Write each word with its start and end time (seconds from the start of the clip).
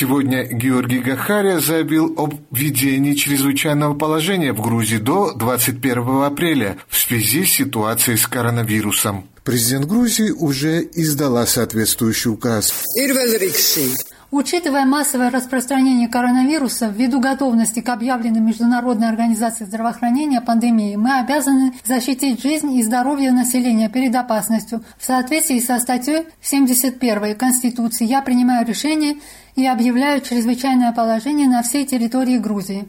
Сегодня 0.00 0.44
Георгий 0.44 1.00
Гахария 1.00 1.60
заявил 1.60 2.14
об 2.16 2.32
введении 2.50 3.12
чрезвычайного 3.12 3.92
положения 3.92 4.54
в 4.54 4.62
Грузии 4.62 4.96
до 4.96 5.34
21 5.34 6.22
апреля 6.22 6.78
в 6.88 6.96
связи 6.96 7.44
с 7.44 7.50
ситуацией 7.50 8.16
с 8.16 8.26
коронавирусом. 8.26 9.28
Президент 9.44 9.84
Грузии 9.84 10.30
уже 10.30 10.88
издала 10.94 11.44
соответствующий 11.44 12.30
указ. 12.30 12.72
Учитывая 14.30 14.84
массовое 14.84 15.28
распространение 15.30 16.08
коронавируса, 16.08 16.86
ввиду 16.86 17.18
готовности 17.20 17.80
к 17.80 17.88
объявленной 17.88 18.40
Международной 18.40 19.08
организации 19.08 19.64
здравоохранения 19.64 20.40
пандемии, 20.40 20.94
мы 20.94 21.18
обязаны 21.18 21.72
защитить 21.84 22.40
жизнь 22.40 22.72
и 22.74 22.82
здоровье 22.84 23.32
населения 23.32 23.88
перед 23.88 24.14
опасностью. 24.14 24.84
В 24.98 25.04
соответствии 25.04 25.58
со 25.58 25.80
статьей 25.80 26.28
71 26.42 27.34
Конституции 27.34 28.04
я 28.04 28.22
принимаю 28.22 28.64
решение 28.64 29.16
и 29.56 29.66
объявляю 29.66 30.20
чрезвычайное 30.20 30.92
положение 30.92 31.48
на 31.48 31.64
всей 31.64 31.84
территории 31.84 32.38
Грузии. 32.38 32.86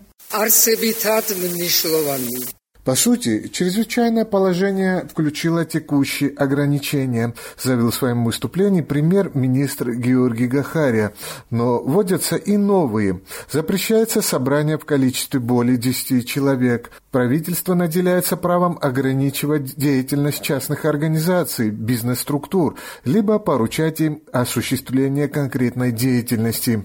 По 2.84 2.96
сути, 2.96 3.48
чрезвычайное 3.48 4.26
положение 4.26 5.06
включило 5.08 5.66
текущие 5.66 6.32
ограничения, 6.32 7.36
заявил 7.62 7.92
в 7.92 7.96
своем 7.96 8.26
выступлении 8.26 8.82
премьер-министр 8.82 9.92
Георгий 9.92 10.48
Гахария. 10.48 11.14
Но 11.52 11.80
вводятся 11.80 12.38
и 12.38 12.58
новые. 12.58 13.22
Запрещается 13.52 14.24
собрание 14.24 14.80
в 14.80 14.86
количестве 14.86 15.40
более 15.40 15.78
10 15.78 16.28
человек. 16.28 16.90
Правительство 17.12 17.76
наделяется 17.76 18.36
правом 18.36 18.80
ограничивать 18.82 19.76
деятельность 19.76 20.42
частных 20.42 20.86
организаций, 20.86 21.70
бизнес-структур, 21.70 22.78
либо 23.06 23.38
поручать 23.38 24.02
им 24.02 24.24
осуществление 24.32 25.28
конкретной 25.28 25.92
деятельности. 25.92 26.84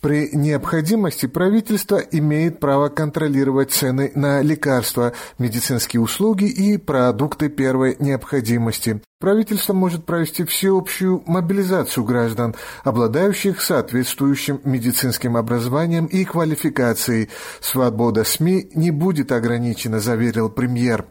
При 0.00 0.30
необходимости 0.32 1.26
правительство 1.26 1.96
имеет 1.96 2.60
право 2.60 2.88
контролировать 2.88 3.72
цены 3.72 4.12
на 4.14 4.42
лекарства, 4.42 5.12
медицинские 5.38 6.00
услуги 6.00 6.44
и 6.44 6.76
продукты 6.76 7.48
первой 7.48 7.96
необходимости. 7.98 9.00
Правительство 9.18 9.72
может 9.72 10.04
провести 10.04 10.44
всеобщую 10.44 11.22
мобилизацию 11.26 12.04
граждан, 12.04 12.54
обладающих 12.84 13.62
соответствующим 13.62 14.60
медицинским 14.64 15.38
образованием 15.38 16.04
и 16.06 16.24
квалификацией. 16.24 17.30
Свобода 17.60 18.24
СМИ 18.24 18.68
не 18.74 18.90
будет 18.90 19.32
ограничена, 19.32 20.00
заверил 20.00 20.50
премьер. 20.50 21.06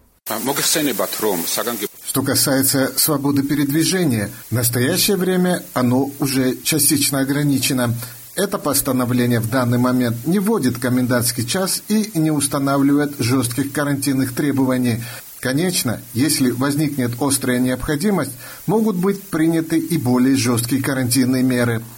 Что 2.04 2.22
касается 2.22 2.94
свободы 2.96 3.44
передвижения, 3.44 4.30
в 4.50 4.54
настоящее 4.54 5.18
время 5.18 5.64
оно 5.74 6.12
уже 6.20 6.56
частично 6.64 7.20
ограничено. 7.20 7.94
Это 8.36 8.58
постановление 8.58 9.40
в 9.40 9.50
данный 9.50 9.78
момент 9.78 10.28
не 10.28 10.40
вводит 10.40 10.78
комендантский 10.78 11.46
час 11.46 11.84
и 11.88 12.12
не 12.16 12.32
устанавливает 12.32 13.14
жестких 13.18 13.72
карантинных 13.72 14.36
требований. 14.36 15.02
Конечно, 15.40 16.02
если 16.14 16.52
возникнет 16.52 17.12
острая 17.22 17.60
необходимость, 17.60 18.32
могут 18.68 18.98
быть 18.98 19.24
приняты 19.24 19.78
и 19.78 19.98
более 19.98 20.36
жесткие 20.36 20.84
карантинные 20.84 21.44
меры– 21.44 21.82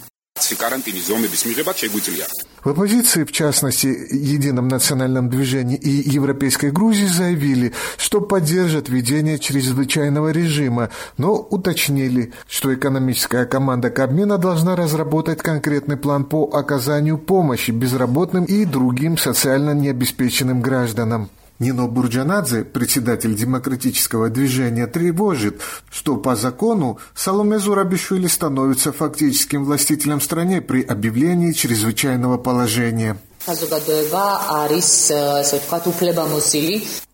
в 2.64 2.70
оппозиции, 2.70 3.24
в 3.24 3.32
частности, 3.32 3.86
Едином 3.86 4.68
национальном 4.68 5.30
движении 5.30 5.76
и 5.76 6.10
Европейской 6.10 6.70
Грузии 6.70 7.06
заявили, 7.06 7.72
что 7.96 8.20
поддержат 8.20 8.88
введение 8.88 9.38
чрезвычайного 9.38 10.30
режима, 10.30 10.90
но 11.16 11.34
уточнили, 11.36 12.32
что 12.48 12.74
экономическая 12.74 13.46
команда 13.46 13.90
Кабмина 13.90 14.38
должна 14.38 14.76
разработать 14.76 15.40
конкретный 15.40 15.96
план 15.96 16.24
по 16.24 16.50
оказанию 16.52 17.16
помощи 17.16 17.70
безработным 17.70 18.44
и 18.44 18.64
другим 18.64 19.16
социально 19.16 19.70
необеспеченным 19.70 20.60
гражданам. 20.60 21.30
Нино 21.58 21.88
Бурджанадзе, 21.88 22.64
председатель 22.64 23.34
демократического 23.34 24.30
движения, 24.30 24.86
тревожит, 24.86 25.60
что 25.90 26.16
по 26.16 26.36
закону 26.36 26.98
Саломе 27.14 27.58
Зурабишвили 27.58 28.28
становится 28.28 28.92
фактическим 28.92 29.64
властителем 29.64 30.20
стране 30.20 30.60
при 30.60 30.82
объявлении 30.82 31.52
чрезвычайного 31.52 32.38
положения. 32.38 33.18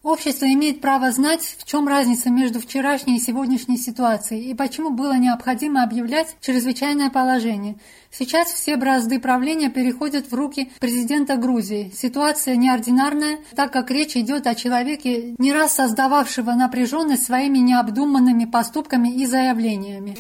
Общество 0.02 0.46
имеет 0.46 0.80
право 0.80 1.12
знать, 1.12 1.56
в 1.58 1.64
чем 1.64 1.86
разница 1.86 2.28
между 2.28 2.60
вчерашней 2.60 3.18
и 3.18 3.20
сегодняшней 3.20 3.78
ситуацией 3.78 4.50
и 4.50 4.54
почему 4.54 4.90
было 4.90 5.16
необходимо 5.16 5.84
объявлять 5.84 6.34
чрезвычайное 6.40 7.08
положение. 7.08 7.76
Сейчас 8.10 8.48
все 8.48 8.76
бразды 8.76 9.20
правления 9.20 9.70
переходят 9.70 10.28
в 10.28 10.34
руки 10.34 10.72
президента 10.80 11.36
Грузии. 11.36 11.92
Ситуация 11.96 12.56
неординарная, 12.56 13.38
так 13.54 13.72
как 13.72 13.92
речь 13.92 14.16
идет 14.16 14.48
о 14.48 14.56
человеке, 14.56 15.36
не 15.38 15.52
раз 15.52 15.74
создававшего 15.74 16.50
напряженность 16.50 17.26
своими 17.26 17.58
необдуманными 17.58 18.44
поступками 18.44 19.08
и 19.08 19.24
заявлениями. 19.24 20.16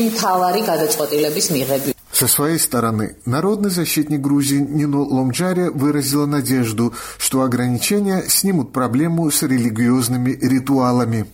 Со 2.14 2.28
своей 2.28 2.60
стороны, 2.60 3.16
народный 3.26 3.70
защитник 3.70 4.20
Грузии 4.20 4.58
Нино 4.58 5.02
Ломджаре 5.02 5.70
выразила 5.70 6.26
надежду, 6.26 6.94
что 7.18 7.42
ограничения 7.42 8.22
снимут 8.28 8.72
проблему 8.72 9.28
с 9.32 9.42
религиозными 9.42 10.30
ритуалами. 10.30 11.26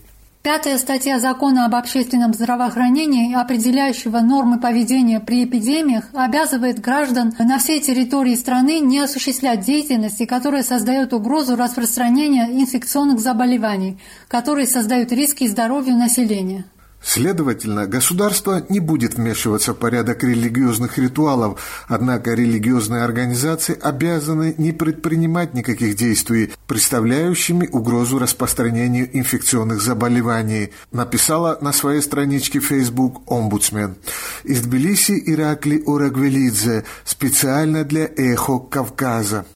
Пятая 0.42 0.78
статья 0.78 1.20
закона 1.20 1.66
об 1.66 1.74
общественном 1.74 2.32
здравоохранении, 2.32 3.34
определяющего 3.34 4.20
нормы 4.20 4.58
поведения 4.58 5.20
при 5.20 5.44
эпидемиях, 5.44 6.04
обязывает 6.14 6.80
граждан 6.80 7.34
на 7.38 7.58
всей 7.58 7.80
территории 7.82 8.34
страны 8.34 8.80
не 8.80 9.00
осуществлять 9.00 9.60
деятельности, 9.60 10.24
которая 10.24 10.62
создает 10.62 11.12
угрозу 11.12 11.56
распространения 11.56 12.48
инфекционных 12.50 13.20
заболеваний, 13.20 13.98
которые 14.28 14.66
создают 14.66 15.12
риски 15.12 15.46
здоровью 15.46 15.96
населения. 15.96 16.64
Следовательно, 17.02 17.86
государство 17.86 18.62
не 18.68 18.78
будет 18.78 19.14
вмешиваться 19.14 19.72
в 19.72 19.78
порядок 19.78 20.22
религиозных 20.22 20.98
ритуалов, 20.98 21.58
однако 21.88 22.34
религиозные 22.34 23.02
организации 23.02 23.78
обязаны 23.80 24.54
не 24.58 24.72
предпринимать 24.72 25.54
никаких 25.54 25.96
действий, 25.96 26.52
представляющими 26.66 27.66
угрозу 27.72 28.18
распространению 28.18 29.08
инфекционных 29.16 29.80
заболеваний, 29.80 30.72
написала 30.92 31.56
на 31.62 31.72
своей 31.72 32.02
страничке 32.02 32.60
Facebook 32.60 33.22
омбудсмен. 33.26 33.96
Из 34.44 34.60
Тбилиси 34.60 35.22
Иракли 35.26 35.82
Урагвелидзе 35.84 36.84
специально 37.04 37.82
для 37.84 38.10
«Эхо 38.14 38.58
Кавказа». 38.58 39.46